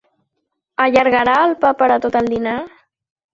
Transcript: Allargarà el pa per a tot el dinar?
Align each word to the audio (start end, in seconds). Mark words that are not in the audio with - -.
Allargarà 0.85 1.35
el 1.49 1.53
pa 1.67 1.71
per 1.83 1.91
a 1.97 1.99
tot 2.07 2.19
el 2.23 2.31
dinar? 2.33 2.57